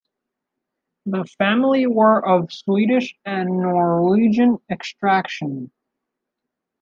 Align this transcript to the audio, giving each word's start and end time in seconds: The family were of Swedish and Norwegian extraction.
The 1.05 1.25
family 1.37 1.85
were 1.85 2.25
of 2.27 2.51
Swedish 2.51 3.13
and 3.23 3.59
Norwegian 3.59 4.57
extraction. 4.67 5.71